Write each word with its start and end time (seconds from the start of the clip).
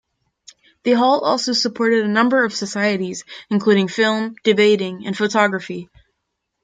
The 0.83 0.93
hall 0.93 1.19
also 1.23 1.53
supported 1.53 2.03
a 2.03 2.07
number 2.11 2.43
of 2.43 2.55
societies 2.55 3.23
including 3.51 3.87
film, 3.87 4.33
debating 4.43 5.05
and 5.05 5.15
photography. 5.15 5.89